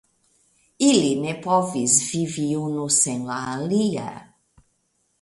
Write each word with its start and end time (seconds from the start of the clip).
Ili 0.87 1.11
ne 1.25 1.35
povis 1.43 1.99
vivi 2.07 2.49
unu 2.63 2.89
sen 2.99 3.23
la 3.31 3.39
alia. 3.55 4.11